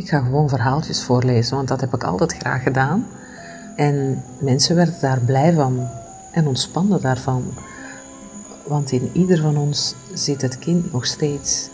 Ik 0.00 0.08
ga 0.08 0.18
gewoon 0.18 0.48
verhaaltjes 0.48 1.02
voorlezen, 1.02 1.56
want 1.56 1.68
dat 1.68 1.80
heb 1.80 1.94
ik 1.94 2.04
altijd 2.04 2.36
graag 2.36 2.62
gedaan. 2.62 3.06
En 3.76 4.24
mensen 4.38 4.76
werden 4.76 4.94
daar 5.00 5.20
blij 5.20 5.52
van 5.52 5.88
en 6.32 6.46
ontspannen 6.46 7.00
daarvan. 7.00 7.44
Want 8.66 8.92
in 8.92 9.10
ieder 9.12 9.40
van 9.40 9.56
ons 9.56 9.94
zit 10.12 10.42
het 10.42 10.58
kind 10.58 10.92
nog 10.92 11.06
steeds. 11.06 11.68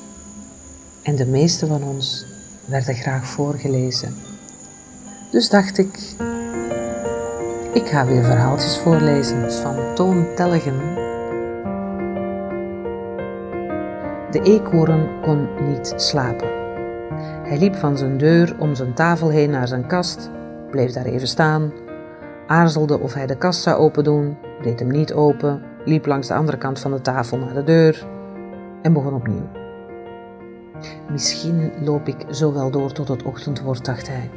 En 1.03 1.17
de 1.17 1.27
meeste 1.27 1.67
van 1.67 1.83
ons 1.83 2.27
werden 2.65 2.95
graag 2.95 3.27
voorgelezen. 3.27 4.15
Dus 5.31 5.49
dacht 5.49 5.79
ik, 5.79 6.15
ik 7.73 7.87
ga 7.87 8.07
weer 8.07 8.25
verhaaltjes 8.25 8.79
voorlezen 8.79 9.53
van 9.53 9.77
Toon 9.95 10.27
Tellegen. 10.35 10.79
De 14.31 14.41
eekhoorn 14.43 15.21
kon 15.23 15.49
niet 15.69 15.93
slapen. 15.97 16.56
Hij 17.19 17.59
liep 17.59 17.77
van 17.77 17.99
zijn 17.99 18.19
deur 18.19 18.57
om 18.59 18.75
zijn 18.75 18.95
tafel 18.95 19.29
heen 19.29 19.51
naar 19.51 19.69
zijn 19.69 19.87
kast, 19.87 20.31
bleef 20.71 20.93
daar 20.93 21.05
even 21.05 21.29
staan, 21.29 21.73
aarzelde 22.47 23.01
of 23.01 23.15
hij 23.15 23.27
de 23.27 23.37
kast 23.37 23.63
zou 23.63 23.79
opendoen, 23.79 24.37
deed 24.63 24.79
hem 24.79 24.89
niet 24.91 25.13
open, 25.13 25.63
liep 25.85 26.07
langs 26.07 26.29
de 26.29 26.35
andere 26.35 26.59
kant 26.59 26.79
van 26.79 26.91
de 26.91 27.01
tafel 27.01 27.39
naar 27.39 27.55
de 27.55 27.65
deur 27.65 28.07
en 28.83 28.93
begon 28.93 29.15
opnieuw. 29.15 29.49
Misschien 31.11 31.73
loop 31.85 32.09
ik 32.09 32.25
zo 32.31 32.53
wel 32.53 32.71
door 32.71 32.93
tot 32.93 33.09
het 33.09 33.23
ochtend 33.23 33.61
wordt, 33.61 33.85
dacht 33.85 34.09
hij. 34.09 34.31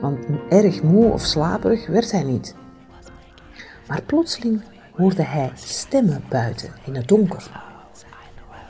Want 0.00 0.18
erg 0.48 0.82
moe 0.82 1.12
of 1.12 1.22
slaperig 1.22 1.86
werd 1.86 2.10
hij 2.10 2.22
niet. 2.22 2.54
Maar 3.88 4.02
plotseling 4.02 4.62
hoorde 4.96 5.22
hij 5.22 5.50
stemmen 5.54 6.24
buiten 6.28 6.68
in 6.84 6.94
het 6.94 7.08
donker. 7.08 7.50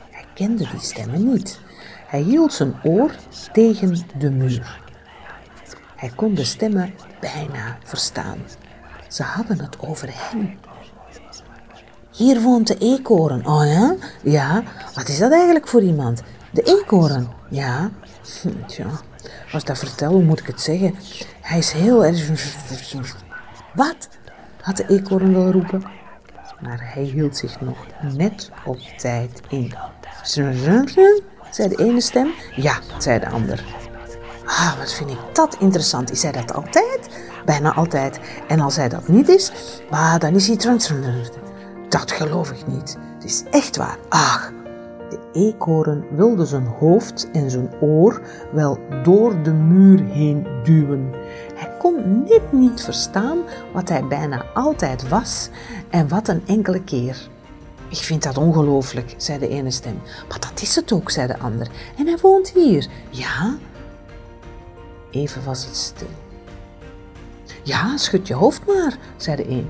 Hij 0.09 0.25
kende 0.33 0.67
die 0.71 0.79
stemmen 0.79 1.31
niet. 1.31 1.59
Hij 2.09 2.21
hield 2.21 2.53
zijn 2.53 2.75
oor 2.83 3.11
tegen 3.51 3.97
de 4.17 4.31
muur. 4.31 4.81
Hij 5.95 6.11
kon 6.15 6.33
de 6.33 6.43
stemmen 6.43 6.93
bijna 7.19 7.77
verstaan. 7.83 8.37
Ze 9.07 9.23
hadden 9.23 9.59
het 9.59 9.79
over 9.79 10.09
hem. 10.11 10.57
Hier 12.11 12.41
woont 12.41 12.67
de 12.67 12.77
eekhoorn. 12.77 13.47
Oh 13.47 13.65
ja? 13.65 13.95
Ja. 14.23 14.63
Wat 14.93 15.07
is 15.07 15.19
dat 15.19 15.31
eigenlijk 15.31 15.67
voor 15.67 15.81
iemand? 15.81 16.21
De 16.51 16.61
eekhoorn. 16.61 17.27
Ja. 17.49 17.89
Hm, 18.41 18.65
tja. 18.67 18.85
Als 19.51 19.61
ik 19.61 19.67
dat 19.67 19.77
vertel, 19.77 20.11
hoe 20.11 20.23
moet 20.23 20.39
ik 20.39 20.47
het 20.47 20.61
zeggen? 20.61 20.95
Hij 21.41 21.57
is 21.57 21.71
heel 21.71 22.05
erg... 22.05 22.29
Wat? 23.73 24.09
Had 24.61 24.77
de 24.77 24.87
eekhoorn 24.87 25.33
willen 25.33 25.51
roepen. 25.51 25.83
Maar 26.61 26.93
hij 26.93 27.03
hield 27.03 27.37
zich 27.37 27.61
nog 27.61 27.77
net 28.15 28.51
op 28.65 28.79
tijd 28.97 29.41
in. 29.49 29.73
Zei 31.51 31.69
de 31.69 31.83
ene 31.83 32.01
stem. 32.01 32.31
Ja, 32.55 32.79
zei 32.97 33.19
de 33.19 33.29
ander. 33.29 33.63
Ah, 34.45 34.77
wat 34.77 34.93
vind 34.93 35.09
ik 35.09 35.19
dat 35.33 35.57
interessant. 35.59 36.11
Is 36.11 36.23
hij 36.23 36.31
dat 36.31 36.53
altijd? 36.53 37.09
Bijna 37.45 37.73
altijd. 37.73 38.19
En 38.47 38.59
als 38.59 38.75
hij 38.75 38.89
dat 38.89 39.07
niet 39.07 39.29
is, 39.29 39.51
ah, 39.89 40.17
dan 40.17 40.35
is 40.35 40.47
hij. 40.47 40.57
Dat 41.89 42.11
geloof 42.11 42.51
ik 42.51 42.67
niet. 42.67 42.97
Het 43.13 43.23
is 43.23 43.43
echt 43.51 43.77
waar. 43.77 43.97
Ach, 44.09 44.51
de 45.09 45.19
eekhoorn 45.33 46.05
wilde 46.11 46.45
zijn 46.45 46.65
hoofd 46.65 47.27
en 47.31 47.49
zijn 47.49 47.69
oor 47.81 48.21
wel 48.51 48.79
door 49.03 49.43
de 49.43 49.51
muur 49.51 50.03
heen 50.05 50.47
duwen. 50.63 51.13
Hij 51.55 51.71
kon 51.77 52.23
net 52.23 52.51
niet 52.51 52.81
verstaan 52.81 53.37
wat 53.73 53.89
hij 53.89 54.05
bijna 54.07 54.45
altijd 54.53 55.09
was 55.09 55.49
en 55.89 56.07
wat 56.07 56.27
een 56.27 56.41
enkele 56.45 56.83
keer. 56.83 57.29
Ik 57.89 57.97
vind 57.97 58.23
dat 58.23 58.37
ongelooflijk, 58.37 59.13
zei 59.17 59.39
de 59.39 59.47
ene 59.47 59.71
stem. 59.71 60.01
Maar 60.29 60.39
dat 60.39 60.61
is 60.61 60.75
het 60.75 60.91
ook, 60.91 61.11
zei 61.11 61.27
de 61.27 61.39
ander. 61.39 61.67
En 61.97 62.07
hij 62.07 62.17
woont 62.21 62.51
hier. 62.51 62.87
Ja? 63.09 63.57
Even 65.11 65.43
was 65.43 65.65
het 65.65 65.75
stil. 65.75 66.07
Ja, 67.63 67.97
schud 67.97 68.27
je 68.27 68.33
hoofd 68.33 68.65
maar, 68.65 68.97
zei 69.17 69.35
de 69.35 69.49
een. 69.49 69.67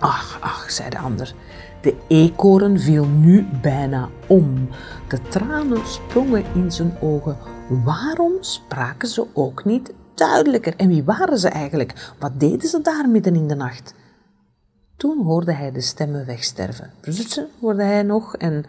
Ach, 0.00 0.38
ach, 0.40 0.70
zei 0.70 0.90
de 0.90 0.98
ander. 0.98 1.34
De 1.80 1.94
eekhoorn 2.08 2.80
viel 2.80 3.04
nu 3.04 3.46
bijna 3.62 4.08
om. 4.26 4.68
De 5.08 5.22
tranen 5.28 5.86
sprongen 5.86 6.44
in 6.54 6.72
zijn 6.72 6.96
ogen. 7.00 7.36
Waarom 7.68 8.32
spraken 8.40 9.08
ze 9.08 9.26
ook 9.32 9.64
niet 9.64 9.92
duidelijker? 10.14 10.74
En 10.76 10.88
wie 10.88 11.04
waren 11.04 11.38
ze 11.38 11.48
eigenlijk? 11.48 12.12
Wat 12.18 12.40
deden 12.40 12.68
ze 12.68 12.80
daar 12.82 13.08
midden 13.08 13.34
in 13.34 13.48
de 13.48 13.54
nacht? 13.54 13.94
Toen 14.96 15.24
hoorde 15.24 15.52
hij 15.52 15.72
de 15.72 15.80
stemmen 15.80 16.26
wegsterven. 16.26 16.92
hoorde 17.60 17.82
hij 17.82 18.02
nog 18.02 18.36
en 18.36 18.64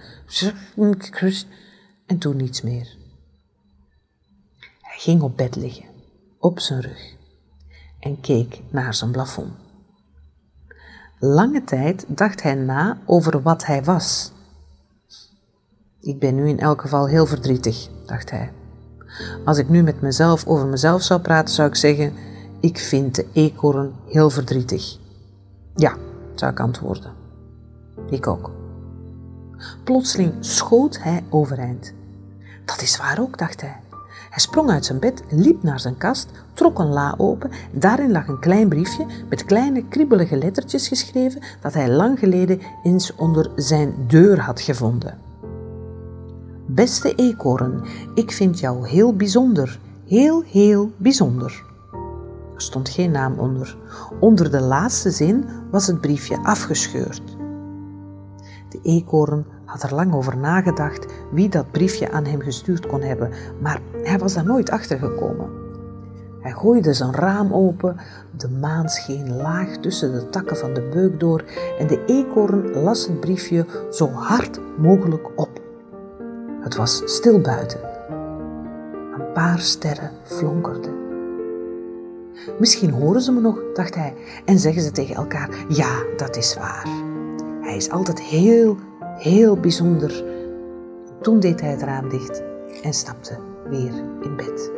en 2.06 2.18
toen 2.18 2.38
niets 2.38 2.62
meer. 2.62 2.98
Hij 4.82 4.98
ging 4.98 5.22
op 5.22 5.38
bed 5.38 5.56
liggen, 5.56 5.86
op 6.40 6.60
zijn 6.60 6.82
rug, 6.82 7.16
en 8.00 8.20
keek 8.20 8.62
naar 8.70 8.94
zijn 8.94 9.12
plafond. 9.12 9.54
Lange 11.20 11.64
tijd 11.64 12.06
dacht 12.08 12.44
hij 12.44 12.56
na 12.56 12.98
over 13.06 13.42
wat 13.42 13.66
hij 13.66 13.84
was. 13.84 14.32
Ik 16.02 16.20
ben 16.20 16.36
nu 16.36 16.50
in 16.50 16.60
elk 16.60 16.82
geval 16.82 17.08
heel 17.08 17.26
verdrietig, 17.26 17.88
dacht 18.06 18.32
hij. 18.32 18.52
Als 19.46 19.58
ik 19.58 19.70
nu 19.70 19.84
met 19.84 20.02
mezelf 20.02 20.46
over 20.46 20.68
mezelf 20.68 21.02
zou 21.02 21.22
praten, 21.22 21.54
zou 21.54 21.68
ik 21.68 21.76
zeggen: 21.76 22.14
Ik 22.60 22.78
vind 22.78 23.16
de 23.16 23.28
eekhoorn 23.34 23.94
heel 24.06 24.30
verdrietig. 24.30 24.98
Ja, 25.76 25.98
zou 26.40 26.52
ik 26.52 26.60
antwoorden. 26.60 27.12
Ik 28.10 28.28
ook. 28.28 28.52
Plotseling 29.84 30.34
schoot 30.40 31.00
hij 31.02 31.24
overeind. 31.30 31.94
Dat 32.66 32.82
is 32.82 32.98
waar 32.98 33.20
ook, 33.20 33.38
dacht 33.38 33.62
hij. 33.62 33.80
Hij 34.30 34.40
sprong 34.40 34.70
uit 34.70 34.86
zijn 34.86 35.00
bed, 35.00 35.24
liep 35.30 35.64
naar 35.64 35.80
zijn 35.80 35.98
kast, 35.98 36.30
trok 36.54 36.80
een 36.80 36.88
la 36.88 37.14
open. 37.18 37.52
Daarin 37.72 38.12
lag 38.12 38.28
een 38.28 38.40
klein 38.40 38.70
briefje 38.70 39.06
met 39.30 39.46
kleine 39.46 39.88
kribbelige 39.88 40.38
lettertjes 40.38 40.88
geschreven 40.88 41.42
dat 41.62 41.74
hij 41.74 41.90
lang 41.90 42.20
geleden 42.20 42.60
eens 42.84 43.16
onder 43.16 43.50
zijn 43.56 43.94
deur 44.08 44.40
had 44.40 44.62
gevonden. 44.62 45.18
Beste 46.66 47.16
eekhoorn, 47.16 47.84
ik 48.16 48.32
vind 48.32 48.60
jou 48.60 48.88
heel 48.88 49.16
bijzonder, 49.16 49.80
heel, 50.08 50.44
heel 50.44 50.92
bijzonder. 50.98 51.64
Er 52.58 52.64
stond 52.64 52.90
geen 52.90 53.12
naam 53.12 53.40
onder. 53.40 53.78
Onder 54.20 54.52
de 54.52 54.62
laatste 54.62 55.12
zin 55.12 55.46
was 55.72 55.88
het 55.88 56.02
briefje 56.02 56.38
afgescheurd. 56.44 57.38
De 58.70 58.80
eekhoorn 58.84 59.46
had 59.66 59.84
er 59.84 59.96
lang 59.96 60.14
over 60.14 60.38
nagedacht 60.38 61.06
wie 61.32 61.50
dat 61.50 61.72
briefje 61.72 62.12
aan 62.12 62.26
hem 62.26 62.42
gestuurd 62.42 62.88
kon 62.88 63.02
hebben, 63.02 63.32
maar 63.62 63.82
hij 64.04 64.20
was 64.20 64.34
daar 64.34 64.46
nooit 64.46 64.70
achter 64.70 65.00
gekomen. 65.00 65.50
Hij 66.40 66.52
gooide 66.52 66.94
zijn 66.94 67.14
raam 67.14 67.54
open, 67.54 67.98
de 68.38 68.50
maan 68.50 68.90
scheen 68.90 69.36
laag 69.36 69.78
tussen 69.78 70.12
de 70.12 70.30
takken 70.30 70.58
van 70.58 70.74
de 70.74 70.90
beuk 70.94 71.20
door 71.20 71.44
en 71.80 71.88
de 71.88 72.06
eekhoorn 72.06 72.72
las 72.72 73.08
het 73.08 73.20
briefje 73.20 73.66
zo 73.92 74.10
hard 74.10 74.60
mogelijk 74.78 75.40
op. 75.40 75.62
Het 76.62 76.76
was 76.76 77.02
stil 77.06 77.40
buiten. 77.40 77.80
Een 79.14 79.32
paar 79.34 79.60
sterren 79.60 80.12
flonkerden. 80.24 80.97
Misschien 82.60 82.90
horen 82.90 83.22
ze 83.22 83.32
me 83.32 83.42
nog, 83.42 83.62
dacht 83.74 83.96
hij, 83.96 84.14
en 84.46 84.60
zeggen 84.60 84.82
ze 84.82 84.92
tegen 84.92 85.16
elkaar: 85.16 85.50
Ja, 85.68 86.04
dat 86.18 86.36
is 86.36 86.56
waar. 86.56 86.88
Hij 87.62 87.76
is 87.76 87.90
altijd 87.90 88.22
heel, 88.22 88.78
heel 89.18 89.60
bijzonder. 89.60 90.24
Toen 91.22 91.40
deed 91.40 91.62
hij 91.62 91.70
het 91.70 91.82
raam 91.82 92.10
dicht 92.10 92.44
en 92.82 92.94
stapte 92.94 93.38
weer 93.70 93.94
in 94.22 94.36
bed. 94.36 94.77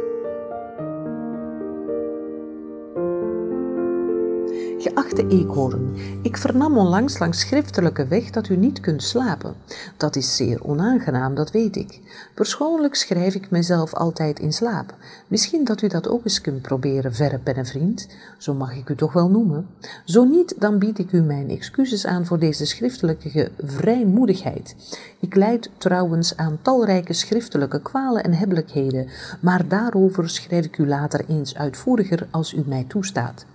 Geachte 4.81 5.27
eekhoorn, 5.27 5.95
ik 6.21 6.37
vernam 6.37 6.77
onlangs 6.77 7.19
langs 7.19 7.39
schriftelijke 7.39 8.07
weg 8.07 8.29
dat 8.29 8.49
u 8.49 8.55
niet 8.55 8.79
kunt 8.79 9.03
slapen. 9.03 9.53
Dat 9.97 10.15
is 10.15 10.35
zeer 10.35 10.63
onaangenaam, 10.63 11.35
dat 11.35 11.51
weet 11.51 11.75
ik. 11.75 11.99
Persoonlijk 12.35 12.95
schrijf 12.95 13.35
ik 13.35 13.49
mezelf 13.49 13.93
altijd 13.93 14.39
in 14.39 14.53
slaap. 14.53 14.95
Misschien 15.27 15.63
dat 15.63 15.81
u 15.81 15.87
dat 15.87 16.07
ook 16.07 16.23
eens 16.23 16.41
kunt 16.41 16.61
proberen, 16.61 17.13
verre 17.13 17.39
pennenvriend. 17.39 18.07
Zo 18.37 18.53
mag 18.53 18.75
ik 18.75 18.89
u 18.89 18.95
toch 18.95 19.13
wel 19.13 19.29
noemen. 19.29 19.67
Zo 20.05 20.23
niet, 20.23 20.55
dan 20.59 20.79
bied 20.79 20.99
ik 20.99 21.11
u 21.11 21.21
mijn 21.21 21.49
excuses 21.49 22.05
aan 22.05 22.25
voor 22.25 22.39
deze 22.39 22.65
schriftelijke 22.65 23.51
vrijmoedigheid. 23.57 24.75
Ik 25.19 25.35
leid 25.35 25.69
trouwens 25.77 26.37
aan 26.37 26.59
talrijke 26.61 27.13
schriftelijke 27.13 27.81
kwalen 27.81 28.23
en 28.23 28.33
hebbelijkheden, 28.33 29.07
maar 29.39 29.67
daarover 29.67 30.29
schrijf 30.29 30.65
ik 30.65 30.77
u 30.77 30.87
later 30.87 31.25
eens 31.27 31.55
uitvoeriger 31.55 32.27
als 32.31 32.53
u 32.53 32.63
mij 32.65 32.85
toestaat. 32.87 33.45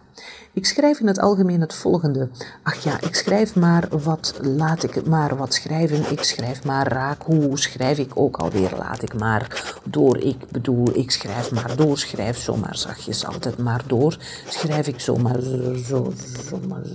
Ik 0.53 0.67
schrijf 0.67 1.01
in 1.01 1.07
het 1.07 1.19
algemeen 1.19 1.61
het 1.61 1.75
volgende. 1.75 2.29
Ach 2.63 2.85
ja, 2.85 3.01
ik 3.01 3.15
schrijf 3.15 3.55
maar 3.57 3.89
wat, 3.89 4.39
laat 4.43 4.83
ik 4.83 5.07
maar 5.07 5.37
wat 5.37 5.55
schrijven. 5.55 6.13
Ik 6.13 6.23
schrijf 6.23 6.65
maar 6.65 6.89
raak. 6.89 7.23
Hoe 7.23 7.59
schrijf 7.59 7.99
ik 7.99 8.17
ook 8.17 8.37
alweer? 8.37 8.75
Laat 8.77 9.03
ik 9.03 9.15
maar 9.15 9.75
door. 9.85 10.19
Ik 10.19 10.51
bedoel, 10.51 10.97
ik 10.97 11.11
schrijf 11.11 11.51
maar 11.51 11.77
door. 11.77 11.99
Schrijf 11.99 12.39
zomaar 12.39 12.77
zachtjes 12.77 13.27
altijd 13.27 13.59
maar 13.59 13.83
door. 13.87 14.19
Schrijf 14.49 14.87
ik 14.87 15.01
zomaar 15.01 15.41
zo, 15.87 16.13
zomaar. 16.49 16.87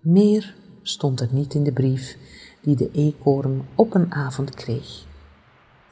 Meer 0.00 0.54
stond 0.82 1.20
er 1.20 1.28
niet 1.30 1.54
in 1.54 1.64
de 1.64 1.72
brief 1.72 2.16
die 2.60 2.76
de 2.76 2.90
eekhoorn 2.92 3.66
op 3.74 3.94
een 3.94 4.12
avond 4.12 4.54
kreeg. 4.54 5.04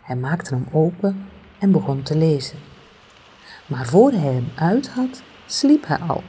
Hij 0.02 0.16
maakte 0.16 0.54
hem 0.54 0.66
open 0.72 1.26
en 1.58 1.72
begon 1.72 2.02
te 2.02 2.16
lezen. 2.16 2.71
Maar 3.72 3.86
voor 3.86 4.10
hij 4.10 4.32
hem 4.32 4.48
uit 4.54 4.88
had, 4.88 5.22
sliep 5.46 5.86
hij 5.86 5.98
al, 5.98 6.22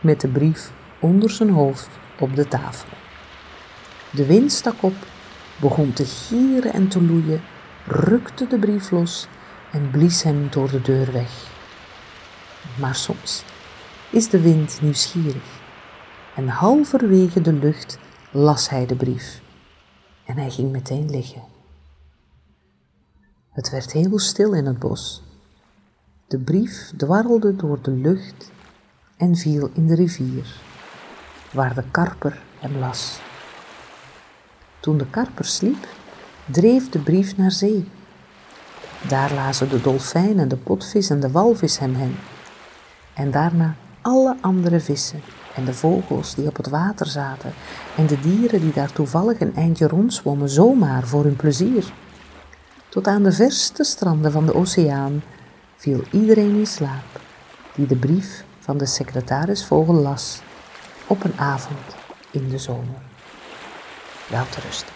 met 0.00 0.20
de 0.20 0.28
brief 0.28 0.72
onder 1.00 1.30
zijn 1.30 1.50
hoofd 1.50 1.88
op 2.18 2.36
de 2.36 2.48
tafel. 2.48 2.88
De 4.10 4.26
wind 4.26 4.52
stak 4.52 4.82
op, 4.82 4.94
begon 5.60 5.92
te 5.92 6.04
gieren 6.04 6.72
en 6.72 6.88
te 6.88 7.02
loeien, 7.02 7.42
rukte 7.86 8.46
de 8.46 8.58
brief 8.58 8.90
los 8.90 9.28
en 9.70 9.90
blies 9.90 10.22
hem 10.22 10.50
door 10.50 10.70
de 10.70 10.82
deur 10.82 11.12
weg. 11.12 11.50
Maar 12.78 12.94
soms 12.94 13.44
is 14.10 14.28
de 14.28 14.40
wind 14.40 14.78
nieuwsgierig 14.82 15.60
en 16.36 16.48
halverwege 16.48 17.40
de 17.40 17.52
lucht 17.52 17.98
las 18.30 18.68
hij 18.68 18.86
de 18.86 18.96
brief 18.96 19.40
en 20.24 20.36
hij 20.36 20.50
ging 20.50 20.72
meteen 20.72 21.10
liggen. 21.10 21.42
Het 23.50 23.70
werd 23.70 23.92
heel 23.92 24.18
stil 24.18 24.52
in 24.52 24.66
het 24.66 24.78
bos. 24.78 25.22
De 26.32 26.38
brief 26.38 26.92
dwarrelde 26.96 27.56
door 27.56 27.78
de 27.82 27.90
lucht 27.90 28.50
en 29.16 29.36
viel 29.36 29.70
in 29.72 29.86
de 29.86 29.94
rivier, 29.94 30.60
waar 31.50 31.74
de 31.74 31.82
karper 31.90 32.42
hem 32.58 32.78
las. 32.78 33.20
Toen 34.80 34.98
de 34.98 35.06
karper 35.06 35.44
sliep, 35.44 35.86
dreef 36.44 36.88
de 36.88 36.98
brief 36.98 37.36
naar 37.36 37.50
zee. 37.50 37.88
Daar 39.08 39.32
lazen 39.32 39.68
de 39.68 39.80
dolfijn 39.80 40.38
en 40.38 40.48
de 40.48 40.56
potvis 40.56 41.10
en 41.10 41.20
de 41.20 41.30
walvis 41.30 41.78
hem 41.78 41.94
hen. 41.94 42.14
En 43.14 43.30
daarna 43.30 43.74
alle 44.02 44.36
andere 44.40 44.80
vissen 44.80 45.20
en 45.54 45.64
de 45.64 45.74
vogels 45.74 46.34
die 46.34 46.46
op 46.46 46.56
het 46.56 46.68
water 46.68 47.06
zaten 47.06 47.52
en 47.96 48.06
de 48.06 48.20
dieren 48.20 48.60
die 48.60 48.72
daar 48.72 48.92
toevallig 48.92 49.40
een 49.40 49.54
eindje 49.54 49.88
rondzwommen 49.88 50.48
zomaar 50.48 51.06
voor 51.06 51.24
hun 51.24 51.36
plezier. 51.36 51.92
Tot 52.88 53.06
aan 53.06 53.22
de 53.22 53.32
verste 53.32 53.84
stranden 53.84 54.32
van 54.32 54.46
de 54.46 54.54
oceaan 54.54 55.22
viel 55.82 56.02
iedereen 56.10 56.58
in 56.58 56.66
slaap 56.66 57.20
die 57.74 57.86
de 57.86 57.96
brief 57.96 58.44
van 58.58 58.78
de 58.78 58.86
secretaris 58.86 59.64
Vogel 59.64 59.94
las 59.94 60.40
op 61.06 61.24
een 61.24 61.38
avond 61.38 61.96
in 62.30 62.48
de 62.48 62.58
zomer. 62.58 63.02
Wel 64.28 64.48
te 64.48 64.60
rusten. 64.60 64.91